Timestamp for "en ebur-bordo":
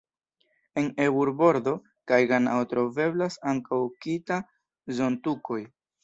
0.81-1.73